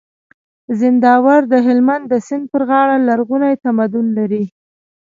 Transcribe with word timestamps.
زينداور 0.79 1.41
د 1.51 1.53
هلمند 1.67 2.05
د 2.09 2.13
سيند 2.27 2.45
پر 2.51 2.61
غاړه 2.69 2.95
لرغونی 3.07 3.53
تمدن 3.65 4.05
لري 4.17 4.43